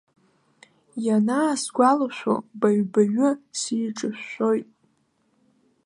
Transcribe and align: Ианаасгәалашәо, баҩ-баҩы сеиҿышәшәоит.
Ианаасгәалашәо, 1.05 2.35
баҩ-баҩы 2.59 3.29
сеиҿышәшәоит. 3.59 4.67